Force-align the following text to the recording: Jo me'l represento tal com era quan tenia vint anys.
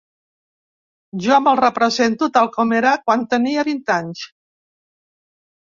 Jo 1.25 1.37
me'l 1.47 1.59
represento 1.61 2.31
tal 2.39 2.49
com 2.57 2.75
era 2.81 2.97
quan 3.05 3.29
tenia 3.35 3.69
vint 3.73 3.87
anys. 4.01 4.29